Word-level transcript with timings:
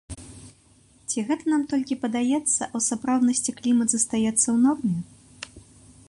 Ці 1.11 1.23
гэта 1.27 1.45
нам 1.53 1.63
толькі 1.73 1.97
падаецца, 2.05 2.39
а 2.39 2.71
ў 2.79 2.85
сапраўднасці 2.89 3.51
клімат 3.59 3.87
застаецца 3.95 4.45
ў 4.55 4.57
норме? 4.65 4.97